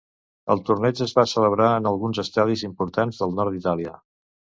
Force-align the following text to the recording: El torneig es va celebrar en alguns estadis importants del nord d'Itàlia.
El 0.53 0.61
torneig 0.67 1.01
es 1.05 1.11
va 1.19 1.25
celebrar 1.33 1.67
en 1.81 1.89
alguns 1.89 2.21
estadis 2.23 2.63
importants 2.69 3.21
del 3.25 3.37
nord 3.41 3.55
d'Itàlia. 3.59 3.93